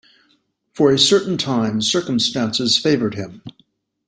For 0.73 0.89
a 0.91 0.97
certain 0.97 1.37
time 1.37 1.79
circumstances 1.79 2.75
favoured 2.75 3.13
him. 3.13 3.43